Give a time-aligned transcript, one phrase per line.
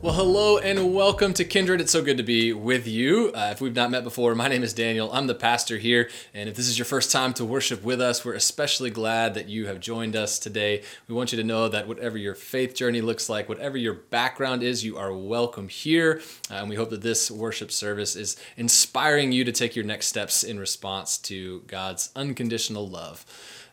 [0.00, 1.80] Well, hello and welcome to Kindred.
[1.80, 3.32] It's so good to be with you.
[3.34, 5.10] Uh, if we've not met before, my name is Daniel.
[5.12, 6.08] I'm the pastor here.
[6.32, 9.48] And if this is your first time to worship with us, we're especially glad that
[9.48, 10.84] you have joined us today.
[11.08, 14.62] We want you to know that whatever your faith journey looks like, whatever your background
[14.62, 16.22] is, you are welcome here.
[16.48, 20.06] Uh, and we hope that this worship service is inspiring you to take your next
[20.06, 23.26] steps in response to God's unconditional love.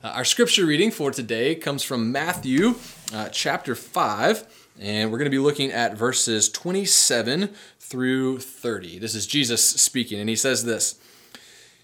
[0.05, 2.75] Uh, our scripture reading for today comes from Matthew
[3.11, 4.69] uh, chapter 5.
[4.79, 8.99] And we're going to be looking at verses 27 through 30.
[8.99, 10.99] This is Jesus speaking, and he says this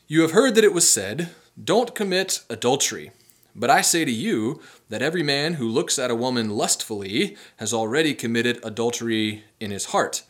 [0.08, 3.10] You have heard that it was said, Don't commit adultery.
[3.56, 7.74] But I say to you that every man who looks at a woman lustfully has
[7.74, 10.22] already committed adultery in his heart.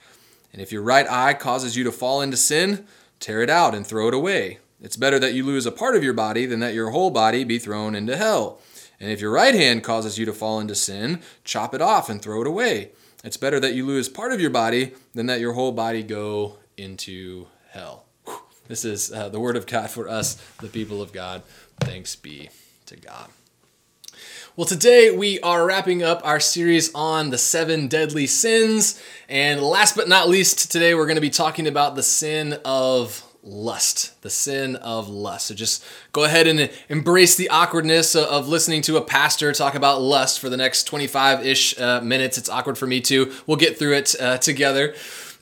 [0.53, 2.87] And if your right eye causes you to fall into sin,
[3.19, 4.59] tear it out and throw it away.
[4.81, 7.43] It's better that you lose a part of your body than that your whole body
[7.43, 8.59] be thrown into hell.
[8.99, 12.21] And if your right hand causes you to fall into sin, chop it off and
[12.21, 12.91] throw it away.
[13.23, 16.57] It's better that you lose part of your body than that your whole body go
[16.77, 18.05] into hell.
[18.67, 21.43] This is uh, the word of God for us, the people of God.
[21.81, 22.49] Thanks be
[22.87, 23.29] to God.
[24.55, 29.01] Well, today we are wrapping up our series on the seven deadly sins.
[29.29, 33.23] And last but not least, today we're going to be talking about the sin of
[33.43, 35.47] lust, the sin of lust.
[35.47, 40.01] So just go ahead and embrace the awkwardness of listening to a pastor talk about
[40.01, 42.37] lust for the next 25 ish uh, minutes.
[42.37, 43.33] It's awkward for me too.
[43.47, 44.93] We'll get through it uh, together.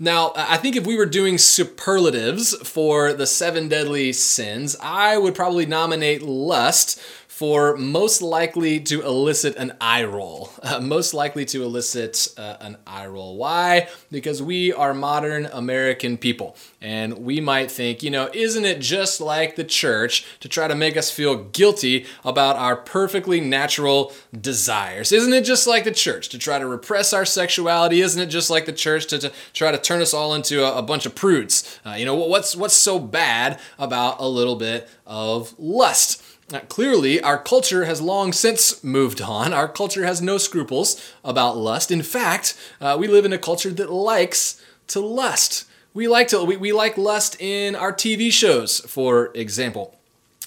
[0.02, 5.36] Now, I think if we were doing superlatives for the seven deadly sins, I would
[5.36, 7.02] probably nominate lust
[7.40, 10.52] for most likely to elicit an eye roll.
[10.70, 13.38] Uh, most likely to elicit uh, an eye roll.
[13.38, 13.88] Why?
[14.12, 16.56] Because we are modern American people.
[16.80, 20.76] And we might think, you know, isn't it just like the church to try to
[20.76, 25.12] make us feel guilty about our perfectly natural desires?
[25.12, 28.02] Isn't it just like the church to try to repress our sexuality?
[28.02, 30.78] Isn't it just like the church to, to try to turn us all into a,
[30.80, 31.80] a bunch of prudes?
[31.84, 36.22] Uh, you know, what's, what's so bad about a little bit of lust?
[36.52, 39.54] Now, clearly, our culture has long since moved on.
[39.54, 41.92] Our culture has no scruples about lust.
[41.92, 45.66] In fact, uh, we live in a culture that likes to lust.
[45.94, 49.96] We like to we, we like lust in our TV shows, for example.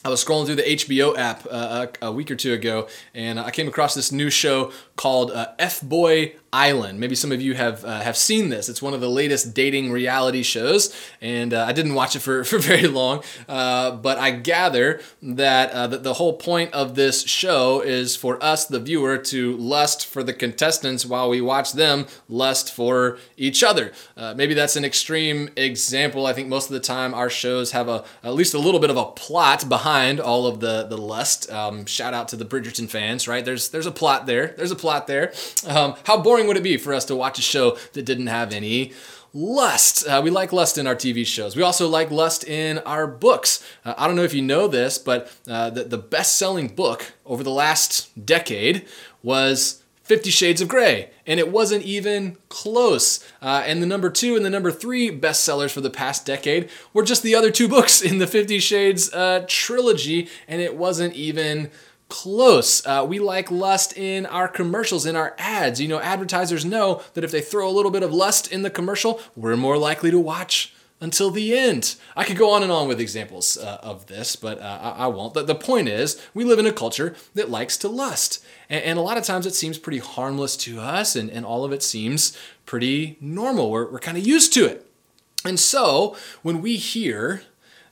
[0.04, 3.38] I was scrolling through the HBO app uh, a, a, week or two ago, and
[3.38, 7.00] I came across this new show called uh, F Boy Island.
[7.00, 8.68] Maybe some of you have uh, have seen this.
[8.68, 12.44] It's one of the latest dating reality shows, and uh, I didn't watch it for,
[12.52, 17.22] for very long, uh, but I gather that, uh, that the whole point of this
[17.22, 22.06] show is for us, the viewer, to lust for the contestants while we watch them
[22.28, 23.92] lust for each other.
[24.16, 26.26] Uh, maybe that's an extreme example.
[26.26, 28.90] I think most of the time our shows have a at least a little bit
[28.90, 31.50] of a plot behind all of the the lust.
[31.50, 33.44] Um, shout out to the Bridgerton fans, right?
[33.44, 34.54] There's there's a plot there.
[34.56, 35.32] There's a plot there.
[35.66, 38.26] Um, how boring boring would it be for us to watch a show that didn't
[38.26, 38.92] have any
[39.32, 40.06] lust.
[40.06, 41.56] Uh, we like lust in our TV shows.
[41.56, 43.64] We also like lust in our books.
[43.84, 47.12] Uh, I don't know if you know this, but uh, the, the best selling book
[47.25, 48.86] over the last decade
[49.22, 53.25] was Fifty Shades of Grey, and it wasn't even close.
[53.41, 57.04] Uh, and the number two and the number three bestsellers for the past decade were
[57.04, 61.70] just the other two books in the Fifty Shades uh, trilogy, and it wasn't even
[62.12, 62.87] close.
[62.87, 65.81] Uh, we like lust in our commercials, in our ads.
[65.81, 68.69] You know, advertisers know that if they throw a little bit of lust in the
[68.69, 71.97] commercial, we're more likely to watch until the end.
[72.15, 75.06] I could go on and on with examples uh, of this, but uh, I, I,
[75.06, 75.33] won't.
[75.33, 78.44] The, the, point is, we live in a culture that likes to lust.
[78.69, 81.65] And, and, a lot of times it seems pretty harmless to us, and, and all
[81.65, 82.37] of it seems
[82.67, 83.70] pretty normal.
[83.70, 84.87] We're, we're kind of used to it.
[85.47, 87.43] And so when we hear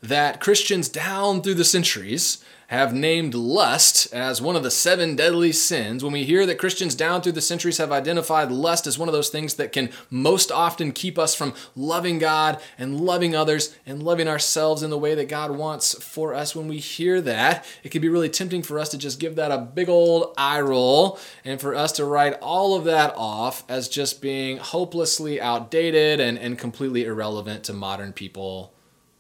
[0.03, 5.51] that Christians down through the centuries have named lust as one of the seven deadly
[5.51, 9.09] sins, when we hear that Christians down through the centuries have identified lust as one
[9.09, 13.77] of those things that can most often keep us from loving God and loving others
[13.85, 17.67] and loving ourselves in the way that God wants for us, when we hear that,
[17.83, 20.61] it can be really tempting for us to just give that a big old eye
[20.61, 26.21] roll and for us to write all of that off as just being hopelessly outdated
[26.21, 28.73] and, and completely irrelevant to modern people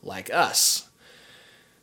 [0.04, 0.89] like us.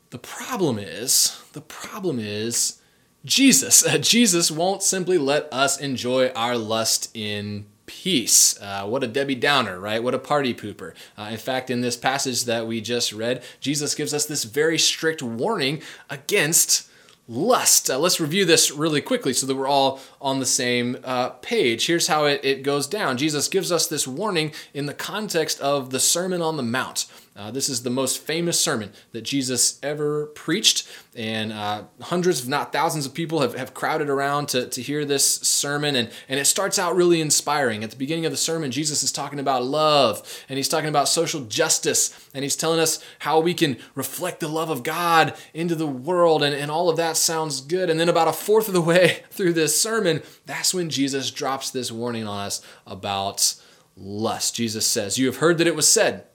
[0.10, 2.82] The problem is, the problem is
[3.26, 3.86] Jesus.
[3.88, 8.60] Uh, Jesus won't simply let us enjoy our lust in peace.
[8.62, 10.04] Uh, what a Debbie Downer, right?
[10.04, 10.94] What a party pooper.
[11.18, 14.78] Uh, in fact, in this passage that we just read, Jesus gives us this very
[14.78, 16.90] strict warning against
[17.28, 17.90] lust.
[17.90, 21.88] Uh, let's review this really quickly so that we're all on the same uh, page.
[21.88, 25.90] Here's how it, it goes down Jesus gives us this warning in the context of
[25.90, 27.06] the Sermon on the Mount.
[27.38, 32.48] Uh, this is the most famous sermon that Jesus ever preached, and uh, hundreds, if
[32.48, 35.96] not thousands, of people have, have crowded around to, to hear this sermon.
[35.96, 37.84] And, and it starts out really inspiring.
[37.84, 41.10] At the beginning of the sermon, Jesus is talking about love, and he's talking about
[41.10, 45.76] social justice, and he's telling us how we can reflect the love of God into
[45.76, 47.92] the world, and, and all of that sounds good.
[47.92, 51.70] And then, about a fourth of the way through this sermon, that's when Jesus drops
[51.70, 53.54] this warning on us about
[53.96, 54.56] lust.
[54.56, 56.26] Jesus says, You have heard that it was said,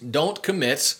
[0.00, 0.96] don't commit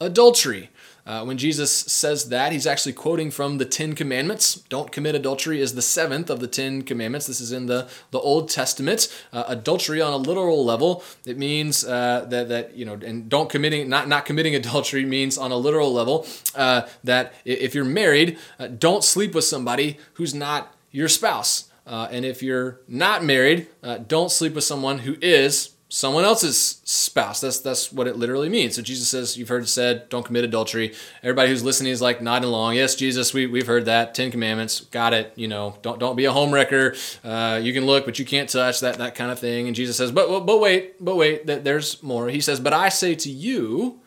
[0.00, 0.70] adultery.
[1.06, 4.56] Uh, when Jesus says that, he's actually quoting from the Ten Commandments.
[4.68, 7.26] Don't commit adultery is the seventh of the Ten Commandments.
[7.26, 9.08] This is in the, the Old Testament.
[9.32, 13.50] Uh, adultery on a literal level, it means uh, that, that, you know, and don't
[13.50, 18.38] committing, not, not committing adultery means on a literal level uh, that if you're married,
[18.58, 21.70] uh, don't sleep with somebody who's not your spouse.
[21.86, 23.66] Uh, and if you're not married,
[24.06, 27.40] don't sleep with someone who is someone else's spouse.
[27.40, 28.76] That's that's what it literally means.
[28.76, 32.22] So Jesus says, "You've heard it said, don't commit adultery." Everybody who's listening is like
[32.22, 32.76] nodding along.
[32.76, 34.14] Yes, Jesus, we we've heard that.
[34.14, 35.32] Ten Commandments, got it.
[35.36, 36.96] You know, don't don't be a homewrecker.
[37.22, 38.80] Uh, you can look, but you can't touch.
[38.80, 39.66] That that kind of thing.
[39.66, 41.46] And Jesus says, "But but wait, but wait.
[41.46, 44.00] That there's more." He says, "But I say to you."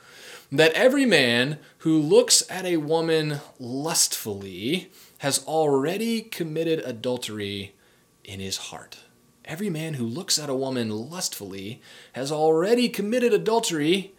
[0.51, 7.73] That every man who looks at a woman lustfully has already committed adultery
[8.23, 8.99] in his heart.
[9.45, 11.81] Every man who looks at a woman lustfully
[12.13, 14.13] has already committed adultery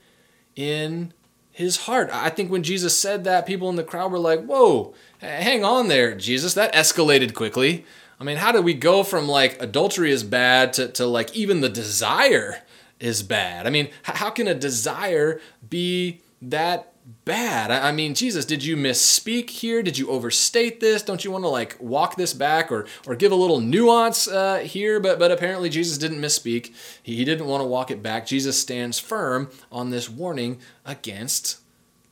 [0.55, 1.13] in
[1.51, 2.11] his heart.
[2.13, 5.89] I think when Jesus said that, people in the crowd were like, Whoa, hang on
[5.89, 6.55] there, Jesus.
[6.55, 7.85] That escalated quickly.
[8.21, 11.61] I mean, how do we go from like adultery is bad to, to like even
[11.61, 12.63] the desire
[13.01, 13.67] is bad?
[13.67, 16.94] I mean, how can a desire be that
[17.25, 17.71] bad.
[17.71, 19.83] I mean, Jesus, did you misspeak here?
[19.83, 21.03] Did you overstate this?
[21.03, 24.59] Don't you want to like walk this back or or give a little nuance uh,
[24.59, 25.01] here?
[25.01, 26.75] But but apparently Jesus didn't misspeak.
[27.03, 28.27] He, didn't want to walk it back.
[28.27, 31.59] Jesus stands firm on this warning against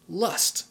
[0.08, 0.66] lust.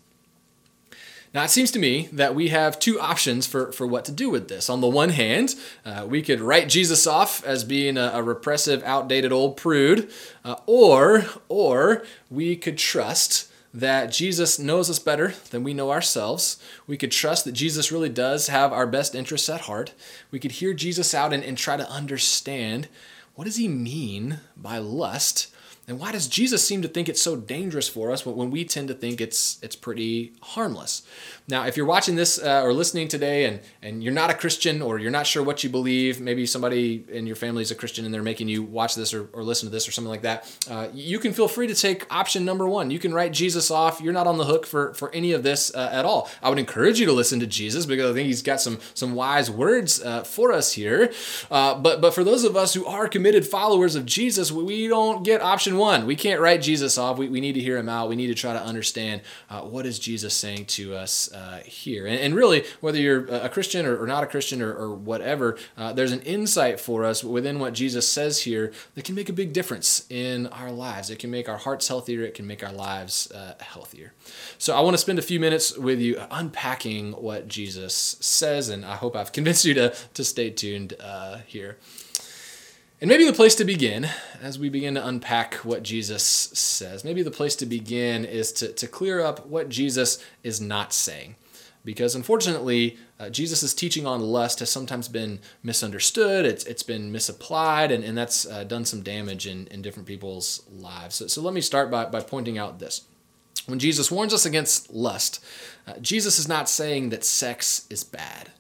[1.33, 4.29] Now, it seems to me that we have two options for, for what to do
[4.29, 4.69] with this.
[4.69, 8.83] On the one hand, uh, we could write Jesus off as being a, a repressive,
[8.83, 10.11] outdated old prude,
[10.43, 16.61] uh, or, or we could trust that Jesus knows us better than we know ourselves.
[16.87, 19.93] We could trust that Jesus really does have our best interests at heart.
[20.29, 22.89] We could hear Jesus out and, and try to understand
[23.35, 25.47] what does he mean by lust
[25.87, 28.87] and why does Jesus seem to think it's so dangerous for us when we tend
[28.89, 31.03] to think it's it's pretty harmless?
[31.47, 34.81] Now, if you're watching this uh, or listening today and, and you're not a Christian
[34.81, 38.05] or you're not sure what you believe, maybe somebody in your family is a Christian
[38.05, 40.57] and they're making you watch this or, or listen to this or something like that,
[40.69, 42.89] uh, you can feel free to take option number one.
[42.89, 43.99] You can write Jesus off.
[43.99, 46.29] You're not on the hook for, for any of this uh, at all.
[46.41, 49.13] I would encourage you to listen to Jesus because I think he's got some, some
[49.13, 51.11] wise words uh, for us here.
[51.49, 55.23] Uh, but, but for those of us who are committed followers of Jesus, we don't
[55.23, 56.05] get option one.
[56.05, 57.17] We can't write Jesus off.
[57.17, 58.09] We, we need to hear him out.
[58.09, 62.07] We need to try to understand uh, what is Jesus saying to us uh, here.
[62.07, 65.57] And, and, really, whether you're a Christian or, or not a Christian or, or whatever,
[65.77, 69.33] uh, there's an insight for us within what Jesus says here that can make a
[69.33, 71.09] big difference in our lives.
[71.09, 72.23] It can make our hearts healthier.
[72.23, 74.13] It can make our lives uh, healthier.
[74.57, 78.85] So I want to spend a few minutes with you unpacking what Jesus says, and
[78.85, 81.77] I hope I've convinced you to, to stay tuned uh, here.
[83.01, 84.07] And maybe the place to begin,
[84.41, 88.71] as we begin to unpack what Jesus says, maybe the place to begin is to,
[88.73, 91.35] to clear up what Jesus is not saying
[91.83, 97.91] because unfortunately, uh, Jesus' teaching on lust has sometimes been misunderstood, it's, it's been misapplied,
[97.91, 101.15] and, and that's uh, done some damage in, in different people's lives.
[101.15, 103.05] So, so let me start by, by pointing out this.
[103.65, 105.43] When Jesus warns us against lust,
[105.87, 108.51] uh, Jesus is not saying that sex is bad.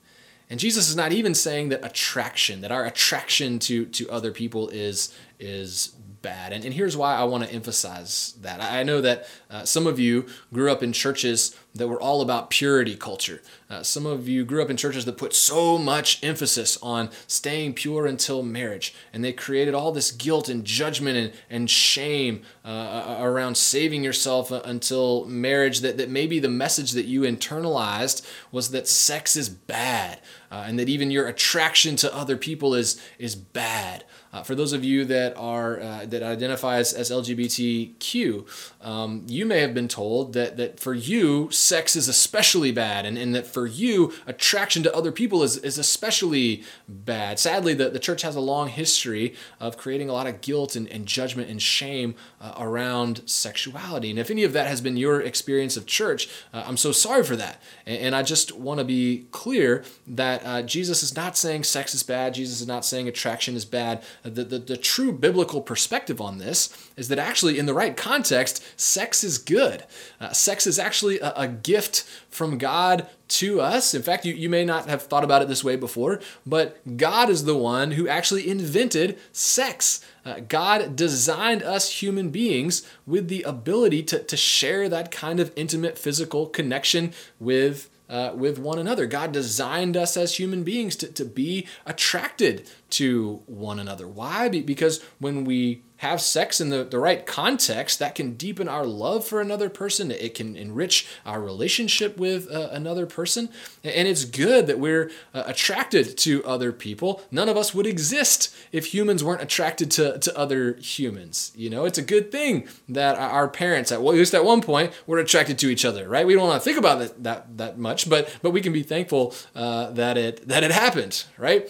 [0.51, 4.67] And Jesus is not even saying that attraction, that our attraction to, to other people
[4.67, 6.51] is, is bad.
[6.51, 8.61] And, and here's why I want to emphasize that.
[8.61, 12.49] I know that uh, some of you grew up in churches that were all about
[12.49, 13.41] purity culture.
[13.71, 17.71] Uh, some of you grew up in churches that put so much emphasis on staying
[17.73, 23.15] pure until marriage, and they created all this guilt and judgment and, and shame uh,
[23.21, 25.79] around saving yourself uh, until marriage.
[25.79, 30.19] That, that maybe the message that you internalized was that sex is bad.
[30.51, 34.03] uh, and that even your attraction to other people is, is bad.
[34.33, 38.45] Uh, for those of you that are uh, that identify as, as LGBTQ,
[38.81, 43.17] um, you may have been told that that for you sex is especially bad, and,
[43.17, 47.39] and that for you attraction to other people is, is especially bad.
[47.39, 50.87] Sadly, the, the church has a long history of creating a lot of guilt and,
[50.87, 54.09] and judgment and shame uh, around sexuality.
[54.09, 57.23] And if any of that has been your experience of church, uh, I'm so sorry
[57.23, 57.61] for that.
[57.85, 61.93] And, and I just want to be clear that uh, Jesus is not saying sex
[61.93, 62.33] is bad.
[62.33, 66.89] Jesus is not saying attraction is bad the, the, the true biblical perspective on this
[66.95, 69.83] is that actually, in the right context, sex is good.
[70.19, 73.93] Uh, sex is actually a, a gift from God to us.
[73.93, 77.29] In fact, you, you may not have thought about it this way before, but God
[77.29, 80.03] is the one who actually invented sex.
[80.25, 85.51] Uh, God designed us human beings with the ability to, to share that kind of
[85.55, 89.05] intimate physical connection with uh, with one another.
[89.05, 94.05] God designed us as human beings to, to be attracted to one another.
[94.05, 94.49] Why?
[94.49, 99.23] Because when we have sex in the, the right context, that can deepen our love
[99.23, 100.09] for another person.
[100.09, 103.49] It can enrich our relationship with uh, another person.
[103.83, 107.21] And it's good that we're uh, attracted to other people.
[107.29, 111.51] None of us would exist if humans weren't attracted to, to other humans.
[111.55, 114.61] You know, it's a good thing that our parents, at, well, at least at one
[114.61, 116.25] point, were attracted to each other, right?
[116.25, 118.81] We don't want to think about that, that, that much, but, but we can be
[118.81, 121.69] thankful uh, that, it, that it happened, right?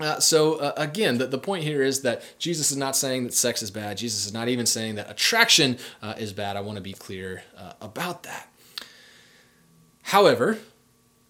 [0.00, 3.34] Uh, so uh, again, the, the point here is that Jesus is not saying that
[3.34, 3.98] sex is bad.
[3.98, 6.56] Jesus is not even saying that attraction uh, is bad.
[6.56, 8.48] I want to be clear uh, about that.
[10.04, 10.58] However,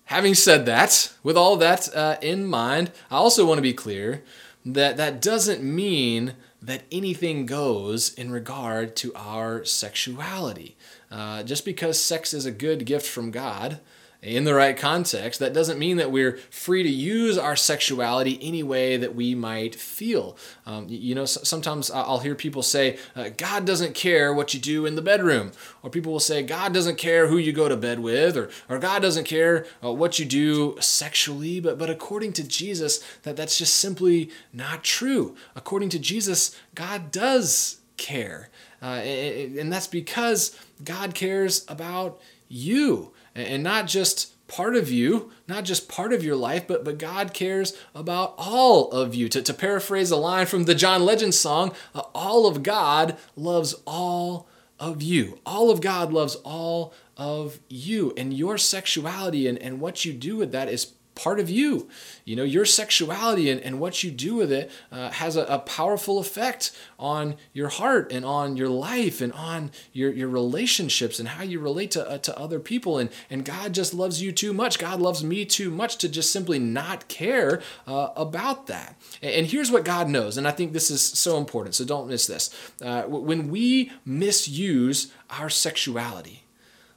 [0.04, 4.22] having said that, with all that uh, in mind, I also want to be clear
[4.64, 10.76] that that doesn't mean that anything goes in regard to our sexuality.
[11.10, 13.80] Uh, just because sex is a good gift from God
[14.22, 18.62] in the right context, that doesn't mean that we're free to use our sexuality any
[18.62, 20.36] way that we might feel.
[20.66, 24.84] Um, you know, sometimes I'll hear people say, uh, God doesn't care what you do
[24.84, 25.52] in the bedroom.
[25.82, 28.78] Or people will say, God doesn't care who you go to bed with, or, or
[28.78, 31.58] God doesn't care uh, what you do sexually.
[31.58, 35.34] But, but according to Jesus, that, that's just simply not true.
[35.56, 38.50] According to Jesus, God does care.
[38.82, 43.12] Uh, and that's because God cares about you
[43.46, 47.32] and not just part of you, not just part of your life, but, but God
[47.32, 49.28] cares about all of you.
[49.28, 53.74] To, to paraphrase a line from the John Legend song, uh, all of God loves
[53.86, 55.38] all of you.
[55.46, 58.12] All of God loves all of you.
[58.16, 61.88] And your sexuality and, and what you do with that is part of you.
[62.24, 65.58] You know, your sexuality and, and what you do with it uh, has a, a,
[65.58, 71.28] powerful effect on your heart and on your life and on your, your relationships and
[71.28, 72.98] how you relate to, uh, to other people.
[72.98, 74.78] And, and God just loves you too much.
[74.78, 78.96] God loves me too much to just simply not care uh, about that.
[79.20, 82.08] And, and, here's what God knows, and I think this is so important, so don't
[82.08, 82.50] miss this.
[82.80, 86.44] Uh, when we misuse our sexuality,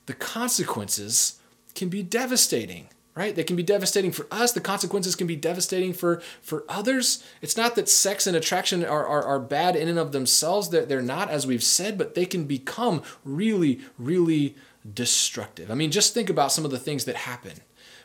[0.05, 1.39] the consequences
[1.75, 3.35] can be devastating right?
[3.35, 4.51] They can be devastating for us.
[4.51, 7.23] The consequences can be devastating for for others.
[7.41, 10.69] It's not that sex and attraction are, are, are bad in and of themselves.
[10.69, 14.55] They're, they're not as we've said but they can become really really
[14.91, 15.69] destructive.
[15.69, 17.61] I mean just think about some of the things that happen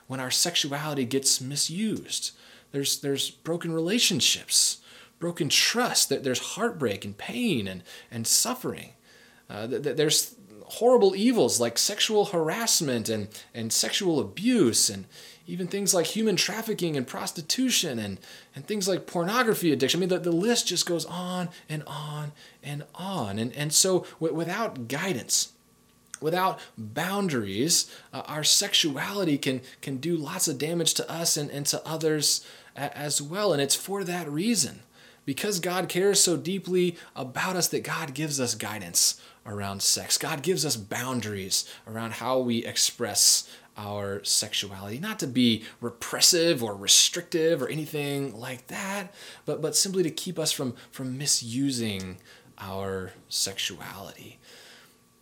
[0.06, 2.32] when our sexuality gets misused.
[2.72, 4.78] There's there's broken relationships
[5.18, 8.90] broken trust there's heartbreak and pain and and suffering.
[9.50, 10.34] Uh, there's
[10.72, 15.06] horrible evils like sexual harassment and, and sexual abuse and
[15.46, 18.18] even things like human trafficking and prostitution and,
[18.54, 19.98] and things like pornography addiction.
[19.98, 22.32] I mean, the, the list just goes on and on
[22.62, 23.38] and on.
[23.38, 25.52] And, and so, w- without guidance,
[26.20, 31.64] without boundaries, uh, our sexuality can, can do lots of damage to us and, and
[31.66, 32.44] to others
[32.76, 33.54] a- as well.
[33.54, 34.80] And it's for that reason.
[35.24, 40.18] Because God cares so deeply about us, that God gives us guidance around sex.
[40.18, 46.76] God gives us boundaries around how we express our sexuality, not to be repressive or
[46.76, 49.14] restrictive or anything like that,
[49.46, 52.18] but, but simply to keep us from, from misusing
[52.58, 54.38] our sexuality.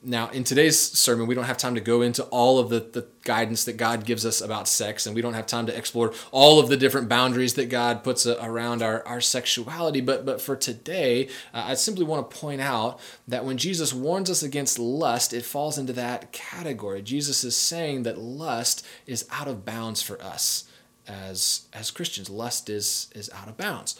[0.03, 3.07] Now, in today's sermon, we don't have time to go into all of the, the
[3.25, 6.61] guidance that God gives us about sex, and we don't have time to explore all
[6.61, 10.00] of the different boundaries that God puts a, around our, our sexuality.
[10.00, 14.31] But, but for today, uh, I simply want to point out that when Jesus warns
[14.31, 17.03] us against lust, it falls into that category.
[17.03, 20.69] Jesus is saying that lust is out of bounds for us
[21.09, 22.31] as, as Christians.
[22.31, 23.99] Lust is, is out of bounds.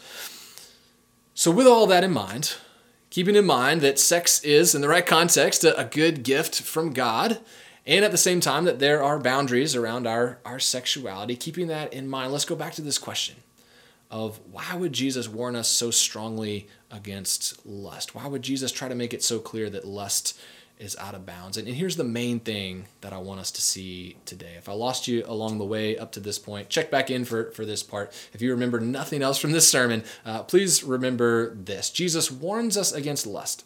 [1.33, 2.55] So, with all that in mind,
[3.17, 7.39] keeping in mind that sex is, in the right context, a, good gift from God,
[7.83, 11.91] and at the same time that there are boundaries around our, our sexuality, keeping that
[11.91, 13.33] in mind, let's go back to this question
[14.11, 18.13] of why would Jesus warn us so strongly against lust?
[18.13, 20.39] Why would Jesus try to make it so clear that lust
[20.79, 21.57] is out of bounds?
[21.57, 24.53] And, and here's the main thing that I want us to see today.
[24.57, 27.51] If I lost you along the way up to this point, check back in for,
[27.51, 28.13] for this part.
[28.33, 32.91] If you remember nothing else from this sermon, uh, please remember this Jesus warns us
[32.91, 33.65] against lust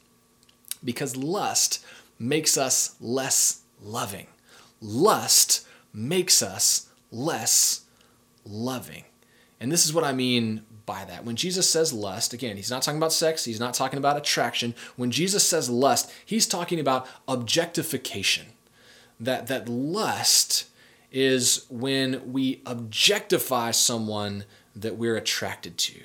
[0.84, 1.84] because lust
[2.18, 4.28] makes us less loving.
[4.80, 7.82] Lust makes us less
[8.46, 9.04] loving.
[9.60, 11.24] And this is what I mean by that.
[11.24, 14.76] When Jesus says lust, again, he's not talking about sex, he's not talking about attraction.
[14.98, 18.48] When Jesus says lust, he's talking about objectification.
[19.18, 20.66] That that lust
[21.10, 24.44] is when we objectify someone
[24.76, 26.02] that we're attracted to.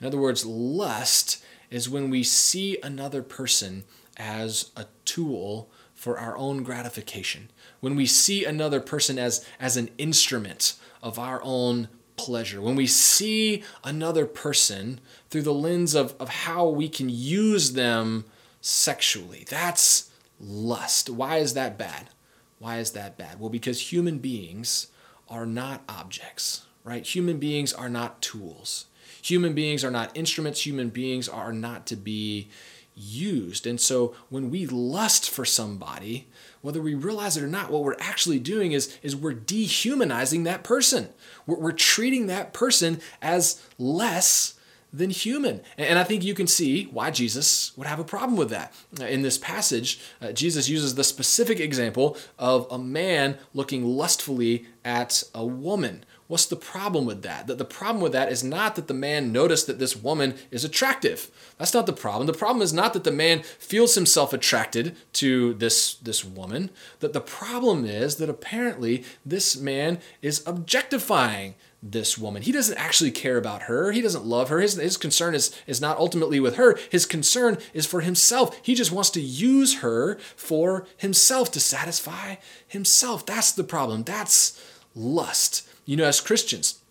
[0.00, 3.84] In other words, lust is when we see another person
[4.16, 7.50] as a tool for our own gratification.
[7.80, 12.86] When we see another person as, as an instrument of our own pleasure, when we
[12.86, 15.00] see another person
[15.30, 18.24] through the lens of, of how we can use them
[18.60, 21.10] sexually, that's lust.
[21.10, 22.10] Why is that bad?
[22.58, 23.40] Why is that bad?
[23.40, 24.88] Well, because human beings
[25.28, 27.04] are not objects, right?
[27.04, 28.86] Human beings are not tools.
[29.22, 30.66] Human beings are not instruments.
[30.66, 32.48] Human beings are not to be
[32.94, 33.66] used.
[33.66, 36.28] And so when we lust for somebody,
[36.60, 40.62] whether we realize it or not, what we're actually doing is, is we're dehumanizing that
[40.62, 41.08] person.
[41.46, 44.54] We're, we're treating that person as less
[44.92, 45.62] than human.
[45.78, 48.74] And I think you can see why Jesus would have a problem with that.
[49.00, 55.22] In this passage, uh, Jesus uses the specific example of a man looking lustfully at
[55.34, 56.04] a woman.
[56.32, 57.46] What's the problem with that?
[57.46, 60.64] That the problem with that is not that the man noticed that this woman is
[60.64, 61.30] attractive.
[61.58, 62.26] That's not the problem.
[62.26, 66.70] The problem is not that the man feels himself attracted to this, this woman.
[67.00, 72.40] That the problem is that apparently this man is objectifying this woman.
[72.40, 73.92] He doesn't actually care about her.
[73.92, 74.60] He doesn't love her.
[74.60, 76.78] His, his concern is, is not ultimately with her.
[76.90, 78.58] His concern is for himself.
[78.62, 82.36] He just wants to use her for himself to satisfy
[82.66, 83.26] himself.
[83.26, 84.04] That's the problem.
[84.04, 84.58] That's
[84.94, 85.68] lust.
[85.84, 86.82] You know, as Christians,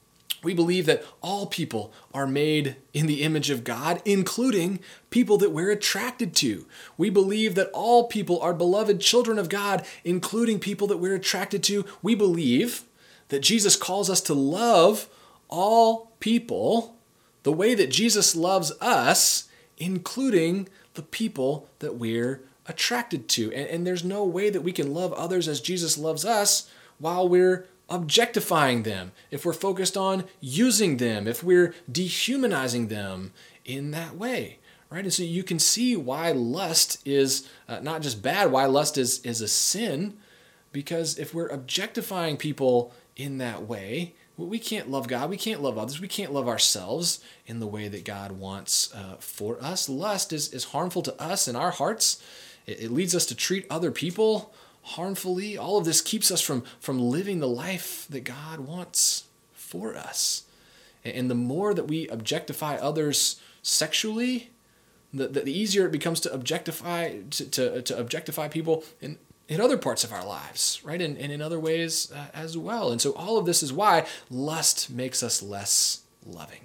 [0.43, 4.79] we believe that all people are made in the image of God, including
[5.10, 6.65] people that we're attracted to.
[6.98, 11.61] We believe that all people are beloved children of God, including people that we're attracted
[11.64, 11.85] to.
[12.01, 12.83] We believe
[13.29, 15.07] that Jesus calls us to love
[15.48, 16.96] all people
[17.44, 23.51] the way that Jesus loves us, including the people that we're attracted to.
[23.53, 27.27] And, and there's no way that we can love others as Jesus loves us while
[27.27, 33.34] we're objectifying them, if we're focused on using them, if we're dehumanizing them
[33.66, 35.04] in that way, right?
[35.04, 39.20] And so you can see why lust is uh, not just bad, why lust is,
[39.25, 40.18] is a sin,
[40.72, 45.77] because if we're objectifying people in that way, we can't love God, we can't love
[45.77, 49.88] others, we can't love ourselves in the way that God wants uh, for us.
[49.90, 52.24] Lust is, is harmful to us in our hearts.
[52.66, 55.57] It, it leads us to treat other people harmfully.
[55.57, 60.44] All of this keeps us from, from living the life that God wants for us.
[61.03, 64.50] And the more that we objectify others sexually,
[65.13, 69.17] the, the easier it becomes to objectify to, to, to objectify people in,
[69.48, 71.01] in other parts of our lives, right?
[71.01, 72.91] And, and in other ways uh, as well.
[72.91, 76.61] And so all of this is why lust makes us less loving.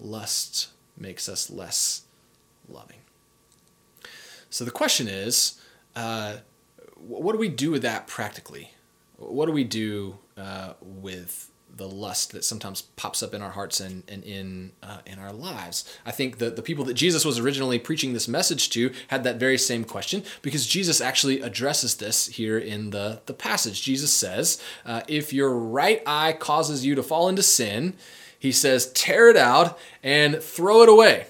[0.00, 2.02] Lust makes us less
[2.68, 2.96] loving.
[4.50, 5.60] So the question is,
[5.94, 6.38] uh,
[6.98, 8.72] what do we do with that practically?
[9.16, 13.78] What do we do uh, with the lust that sometimes pops up in our hearts
[13.80, 15.84] and, and in uh, in our lives.
[16.04, 19.36] I think that the people that Jesus was originally preaching this message to had that
[19.36, 23.82] very same question because Jesus actually addresses this here in the, the passage.
[23.82, 27.94] Jesus says, uh, If your right eye causes you to fall into sin,
[28.38, 31.26] he says, tear it out and throw it away.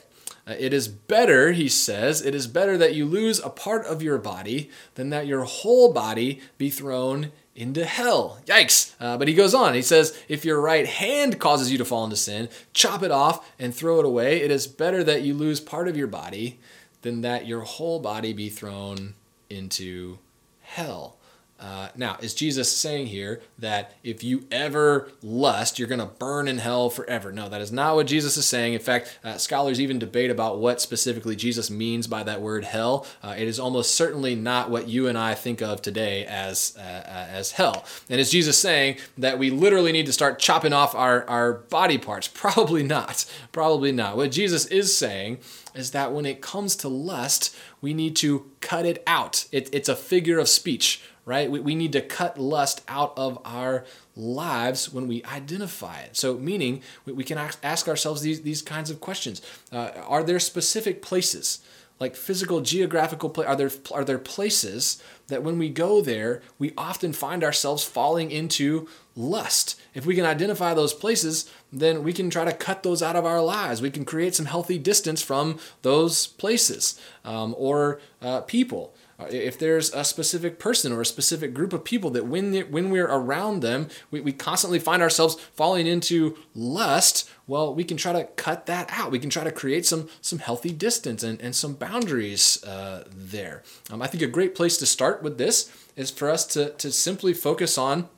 [0.48, 4.02] Uh, it is better, he says, it is better that you lose a part of
[4.02, 8.38] your body than that your whole body be thrown into hell.
[8.46, 8.94] Yikes.
[9.00, 9.74] Uh, but he goes on.
[9.74, 13.50] He says, If your right hand causes you to fall into sin, chop it off
[13.58, 14.40] and throw it away.
[14.40, 16.60] It is better that you lose part of your body
[17.02, 19.14] than that your whole body be thrown
[19.50, 20.18] into
[20.60, 21.17] hell.
[21.60, 26.46] Uh, now, is Jesus saying here that if you ever lust, you're going to burn
[26.46, 27.32] in hell forever?
[27.32, 28.74] No, that is not what Jesus is saying.
[28.74, 33.06] In fact, uh, scholars even debate about what specifically Jesus means by that word hell.
[33.22, 36.82] Uh, it is almost certainly not what you and I think of today as uh,
[36.82, 37.84] uh, as hell.
[38.08, 41.98] And is Jesus saying that we literally need to start chopping off our, our body
[41.98, 42.28] parts?
[42.32, 43.24] Probably not.
[43.50, 44.16] Probably not.
[44.16, 45.38] What Jesus is saying
[45.78, 49.46] is that when it comes to lust, we need to cut it out.
[49.52, 51.50] It, it's a figure of speech, right?
[51.50, 53.84] We, we need to cut lust out of our
[54.16, 56.16] lives when we identify it.
[56.16, 59.40] So, meaning we, we can ask, ourselves these, these kinds of questions
[59.72, 61.60] uh, Are there specific places?
[62.00, 67.12] like physical geographical are there are there places that when we go there we often
[67.12, 72.44] find ourselves falling into lust if we can identify those places then we can try
[72.44, 76.26] to cut those out of our lives we can create some healthy distance from those
[76.26, 81.72] places um, or uh, people uh, if there's a specific person or a specific group
[81.72, 86.36] of people that when, when we're around them, we, we constantly find ourselves falling into
[86.54, 89.10] lust, well, we can try to cut that out.
[89.10, 93.64] We can try to create some, some healthy distance and, and some boundaries uh, there.
[93.90, 96.92] Um, I think a great place to start with this is for us to, to
[96.92, 98.08] simply focus on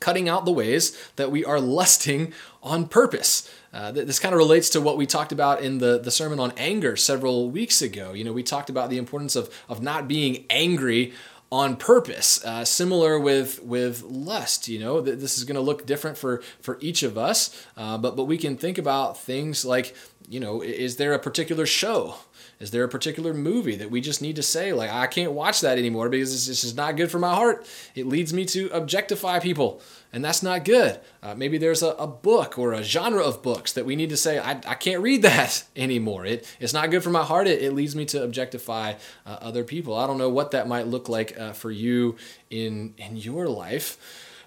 [0.00, 3.50] cutting out the ways that we are lusting on purpose.
[3.72, 6.52] Uh, this kind of relates to what we talked about in the, the sermon on
[6.56, 8.12] anger several weeks ago.
[8.12, 11.12] You know, we talked about the importance of, of not being angry
[11.50, 12.44] on purpose.
[12.44, 16.78] Uh, similar with with lust, you know, this is going to look different for for
[16.80, 19.94] each of us, uh, but but we can think about things like,
[20.28, 22.16] you know, is there a particular show
[22.60, 25.60] is there a particular movie that we just need to say, like, I can't watch
[25.60, 27.66] that anymore because this is not good for my heart?
[27.94, 29.80] It leads me to objectify people,
[30.12, 31.00] and that's not good.
[31.22, 34.16] Uh, maybe there's a, a, book or a genre of books that we need to
[34.16, 36.24] say, I, I can't read that anymore.
[36.24, 37.46] It, it's not good for my heart.
[37.46, 38.94] It, it leads me to objectify
[39.26, 39.94] uh, other people.
[39.94, 42.16] I don't know what that might look like uh, for you
[42.50, 43.98] in, in your life.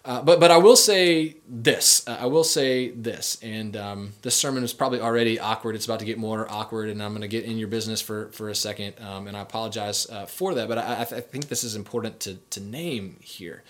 [0.08, 2.08] Uh, but but I will say this.
[2.08, 5.76] Uh, I will say this, and um, this sermon is probably already awkward.
[5.76, 8.30] It's about to get more awkward, and I'm going to get in your business for
[8.30, 10.70] for a second, um, and I apologize uh, for that.
[10.70, 13.64] But I, I, think this is important to to name here.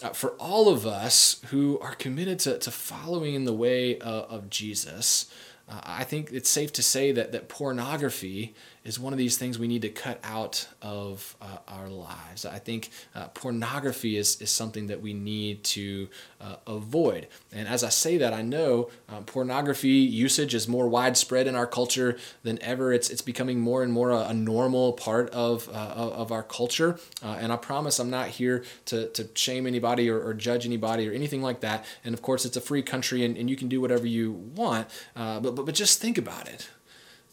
[0.00, 4.22] Uh, for all of us who are committed to, to following in the way uh,
[4.22, 5.28] of Jesus,
[5.68, 8.54] uh, I think it's safe to say that, that pornography
[8.84, 12.44] is one of these things we need to cut out of uh, our lives.
[12.44, 16.08] I think uh, pornography is, is something that we need to
[16.40, 17.28] uh, avoid.
[17.50, 21.66] And as I say that, I know uh, pornography usage is more widespread in our
[21.66, 22.92] culture than ever.
[22.92, 26.98] It's, it's becoming more and more a, a normal part of, uh, of our culture.
[27.22, 31.08] Uh, and I promise I'm not here to, to shame anybody or, or, judge anybody
[31.08, 31.86] or anything like that.
[32.04, 34.88] And of course, it's a free country and, and you can do whatever you want.
[35.14, 36.68] but, but, but just think about it.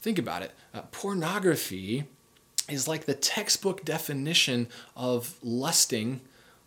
[0.01, 0.51] Think about it.
[0.73, 2.05] Uh, pornography
[2.67, 6.21] is like the textbook definition of lusting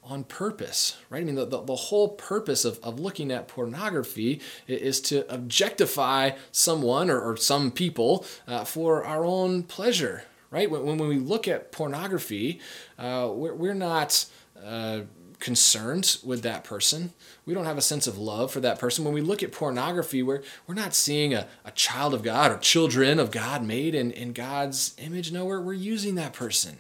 [0.05, 1.23] on purpose, right?
[1.23, 6.33] I mean, the, the, the, whole purpose of, of looking at pornography is to objectify
[6.53, 10.70] someone or, or some people uh, for our own pleasure, right?
[10.70, 12.61] When, when we look at pornography,
[12.99, 14.27] uh, we're, we're not.
[14.62, 15.03] Uh,
[15.44, 17.12] concerned with that person.
[17.44, 19.04] We don't have a sense of love for that person.
[19.04, 22.57] When we look at pornography, we're, we're not seeing a, a child of God or
[22.57, 25.33] children of God made in, in God's image.
[25.33, 26.78] No, we're, we're using that person.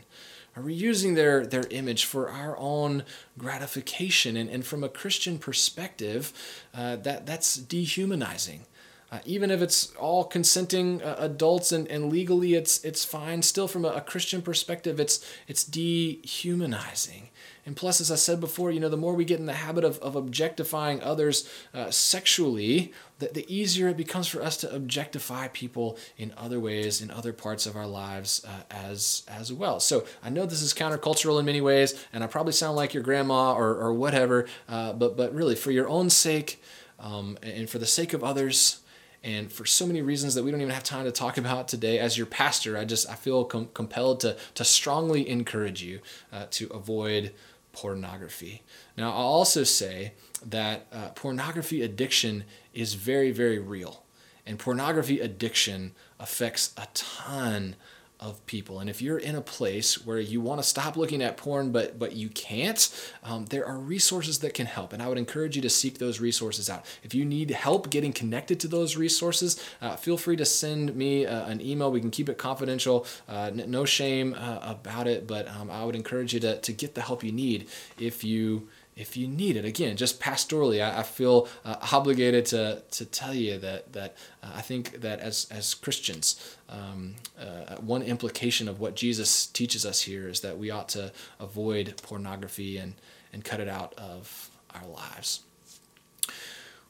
[0.56, 3.04] Are we using their, their image for our own
[3.36, 4.34] gratification?
[4.34, 6.32] And, and from a Christian perspective,
[6.72, 8.64] uh, that, that's dehumanizing.
[9.12, 13.68] Uh, even if it's all consenting uh, adults and, and legally it's it's fine, still
[13.68, 17.28] from a, a Christian perspective, it's it's dehumanizing.
[17.66, 19.84] And plus, as I said before, you know, the more we get in the habit
[19.84, 25.48] of, of objectifying others uh, sexually, the, the easier it becomes for us to objectify
[25.48, 29.80] people in other ways, in other parts of our lives uh, as, as well.
[29.80, 33.02] So I know this is countercultural in many ways, and I probably sound like your
[33.02, 36.62] grandma or, or whatever, uh, but, but really, for your own sake
[37.00, 38.80] um, and for the sake of others,
[39.24, 41.98] and for so many reasons that we don't even have time to talk about today
[41.98, 45.98] as your pastor i just i feel com- compelled to, to strongly encourage you
[46.32, 47.32] uh, to avoid
[47.74, 48.62] pornography.
[48.96, 50.12] Now, I'll also say
[50.46, 54.04] that uh, pornography addiction is very, very real.
[54.46, 57.76] And pornography addiction affects a ton
[58.24, 58.80] of people.
[58.80, 61.98] And if you're in a place where you want to stop looking at porn, but
[61.98, 62.80] but you can't,
[63.22, 64.92] um, there are resources that can help.
[64.94, 66.86] And I would encourage you to seek those resources out.
[67.02, 71.26] If you need help getting connected to those resources, uh, feel free to send me
[71.26, 71.92] uh, an email.
[71.92, 75.26] We can keep it confidential, uh, n- no shame uh, about it.
[75.26, 78.68] But um, I would encourage you to to get the help you need if you
[78.96, 79.64] if you need it.
[79.64, 84.52] Again, just pastorally, I, I feel uh, obligated to, to tell you that that uh,
[84.54, 90.02] I think that as as Christians, um, uh, one implication of what Jesus teaches us
[90.02, 92.94] here is that we ought to avoid pornography and
[93.32, 95.40] and cut it out of our lives.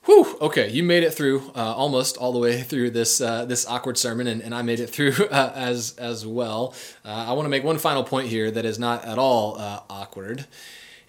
[0.05, 3.67] Whew, okay, you made it through uh, almost all the way through this uh, this
[3.67, 6.75] awkward sermon, and, and I made it through uh, as as well.
[7.05, 9.81] Uh, I want to make one final point here that is not at all uh,
[9.89, 10.47] awkward,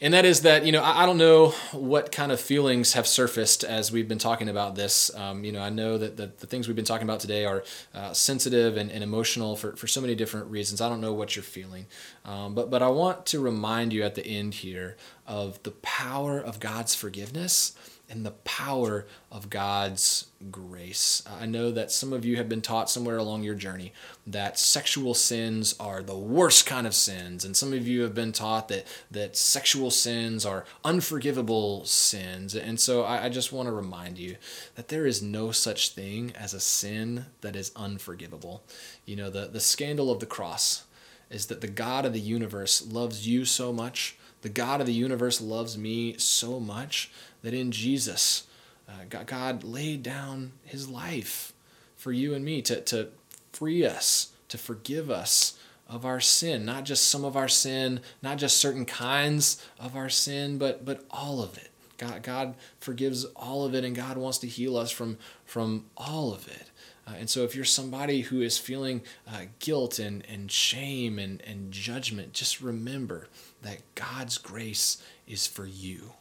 [0.05, 3.63] and that is that you know I, don't know what kind of feelings have surfaced
[3.63, 5.09] as we've been talking about this.
[5.15, 7.63] Um, you know, I know that the, the things we've been talking about today are
[7.95, 10.79] uh, sensitive and, and emotional for, for so many different reasons.
[10.79, 11.87] I don't know what you're feeling,
[12.23, 16.39] um, but but I want to remind you at the end here of the power
[16.39, 17.73] of God's forgiveness
[18.09, 21.23] and the power of God's grace.
[21.27, 23.93] I know that some of you have been taught somewhere along your journey
[24.27, 28.31] that sexual sins are the worst kind of sins, and some of you have been
[28.31, 32.55] taught that that sexual sins are unforgivable sins.
[32.55, 34.37] And so I, I just want to remind you
[34.75, 38.63] that there is no such thing as a sin that is unforgivable.
[39.05, 40.85] You know, the, the scandal of the cross
[41.29, 44.17] is that the God of the universe loves you so much.
[44.41, 47.11] The God of the universe loves me so much
[47.45, 48.47] that in Jesus,
[48.89, 51.53] uh, God laid down his life
[51.95, 53.09] for you and me to, to
[53.53, 55.55] free us, to forgive us
[55.87, 60.09] of our sin, not just some of our sin, not just certain kinds of our
[60.09, 61.69] sin, but, but all of it.
[61.99, 66.33] God, God forgives all of it, and God wants to heal us from, from all
[66.33, 66.71] of it.
[67.07, 71.43] Uh, and so, if you're somebody who is feeling uh, guilt and, and shame and,
[71.43, 73.27] and judgment, just remember
[73.61, 76.13] that God's grace is for you.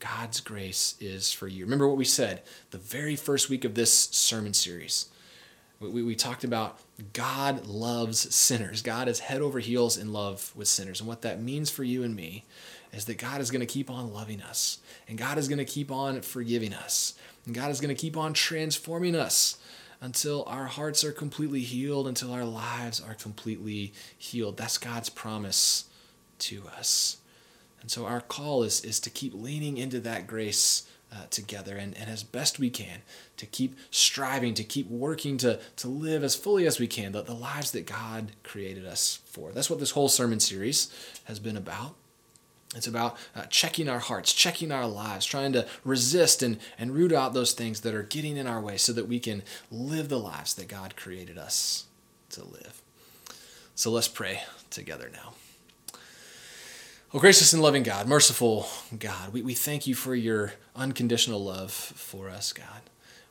[0.00, 1.64] God's grace is for you.
[1.64, 5.06] Remember what we said the very first week of this sermon series.
[5.80, 6.80] We, we talked about
[7.12, 8.82] God loves sinners.
[8.82, 11.00] God is head over heels in love with sinners.
[11.00, 12.44] And what that means for you and me
[12.92, 15.64] is that God is going to keep on loving us, and God is going to
[15.64, 19.58] keep on forgiving us, and God is going to keep on transforming us
[20.00, 24.56] until our hearts are completely healed, until our lives are completely healed.
[24.56, 25.84] That's God's promise
[26.38, 27.17] to us.
[27.80, 31.96] And so our call is, is to keep leaning into that grace uh, together and,
[31.96, 33.00] and as best we can
[33.36, 37.22] to keep striving, to keep working to, to live as fully as we can the,
[37.22, 39.52] the lives that God created us for.
[39.52, 40.92] That's what this whole sermon series
[41.24, 41.94] has been about.
[42.76, 47.12] It's about uh, checking our hearts, checking our lives, trying to resist and, and root
[47.12, 50.18] out those things that are getting in our way so that we can live the
[50.18, 51.86] lives that God created us
[52.30, 52.82] to live.
[53.74, 55.32] So let's pray together now.
[57.10, 58.66] Oh, gracious and loving God, merciful
[58.98, 62.82] God, we, we thank you for your unconditional love for us, God.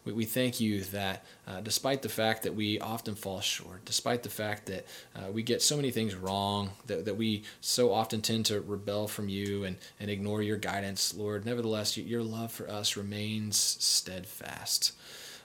[0.04, 4.24] We, we thank you that uh, despite the fact that we often fall short, despite
[4.24, 8.20] the fact that uh, we get so many things wrong, that, that we so often
[8.20, 12.68] tend to rebel from you and, and ignore your guidance, Lord, nevertheless, your love for
[12.68, 14.94] us remains steadfast.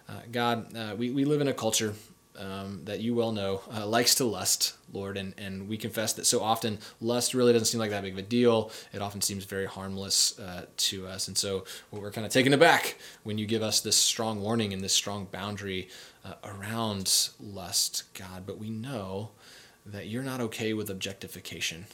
[0.09, 1.93] Uh, God, uh, we, we live in a culture
[2.39, 6.27] um, that you well know uh, likes to lust, Lord, and, and we confess that
[6.27, 8.71] so often lust really doesn't seem like that big of a deal.
[8.93, 11.29] It often seems very harmless uh, to us.
[11.29, 14.83] And so we're kind of taken aback when you give us this strong warning and
[14.83, 15.89] this strong boundary
[16.25, 18.45] uh, around lust, God.
[18.47, 19.31] But we know
[19.85, 21.87] that you're not okay with objectification.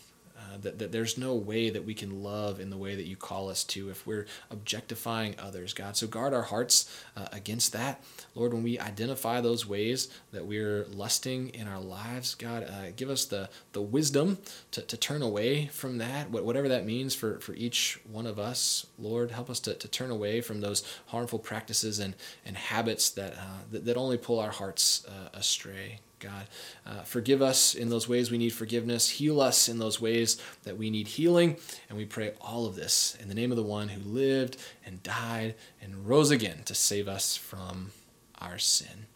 [0.48, 3.16] Uh, that, that there's no way that we can love in the way that you
[3.16, 5.96] call us to if we're objectifying others, God.
[5.96, 8.02] So guard our hearts uh, against that.
[8.34, 13.10] Lord, when we identify those ways that we're lusting in our lives, God, uh, give
[13.10, 14.38] us the, the wisdom
[14.70, 18.86] to, to turn away from that, whatever that means for, for each one of us.
[18.98, 22.14] Lord, help us to, to turn away from those harmful practices and,
[22.46, 26.00] and habits that, uh, that, that only pull our hearts uh, astray.
[26.20, 26.46] God.
[26.86, 29.08] Uh, forgive us in those ways we need forgiveness.
[29.08, 31.56] Heal us in those ways that we need healing.
[31.88, 35.02] And we pray all of this in the name of the one who lived and
[35.02, 37.92] died and rose again to save us from
[38.40, 39.06] our sin.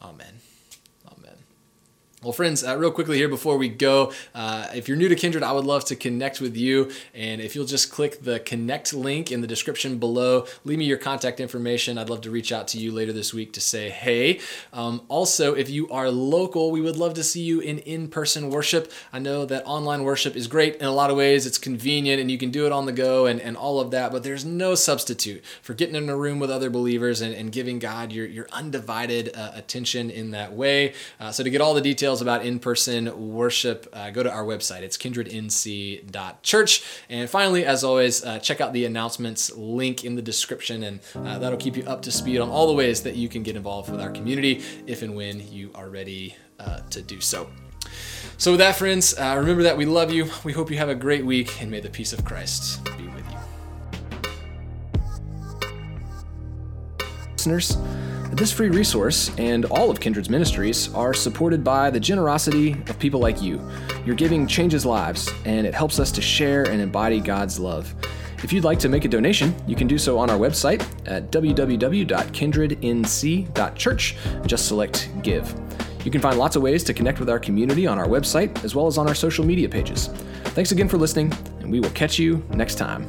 [0.00, 0.40] Amen.
[2.22, 5.42] Well, friends, uh, real quickly here before we go, uh, if you're new to Kindred,
[5.42, 6.90] I would love to connect with you.
[7.14, 10.98] And if you'll just click the connect link in the description below, leave me your
[10.98, 11.96] contact information.
[11.96, 14.40] I'd love to reach out to you later this week to say hey.
[14.74, 18.50] Um, also, if you are local, we would love to see you in in person
[18.50, 18.92] worship.
[19.14, 22.30] I know that online worship is great in a lot of ways, it's convenient and
[22.30, 24.74] you can do it on the go and, and all of that, but there's no
[24.74, 28.46] substitute for getting in a room with other believers and, and giving God your, your
[28.52, 30.92] undivided uh, attention in that way.
[31.18, 34.30] Uh, so, to get all the details, details about in person worship, uh, go to
[34.30, 34.82] our website.
[34.82, 36.84] It's kindrednc.church.
[37.08, 41.38] And finally, as always, uh, check out the announcements link in the description, and uh,
[41.38, 43.92] that'll keep you up to speed on all the ways that you can get involved
[43.92, 47.48] with our community if and when you are ready uh, to do so.
[48.36, 50.28] So, with that, friends, uh, remember that we love you.
[50.42, 53.24] We hope you have a great week, and may the peace of Christ be with
[53.30, 53.38] you.
[57.32, 57.76] Listeners,
[58.32, 63.20] this free resource and all of Kindred's ministries are supported by the generosity of people
[63.20, 63.60] like you.
[64.06, 67.94] Your giving changes lives, and it helps us to share and embody God's love.
[68.42, 71.30] If you'd like to make a donation, you can do so on our website at
[71.30, 74.16] www.kindrednc.church
[74.46, 75.54] just select Give.
[76.04, 78.74] You can find lots of ways to connect with our community on our website as
[78.74, 80.06] well as on our social media pages.
[80.54, 83.04] Thanks again for listening, and we will catch you next time.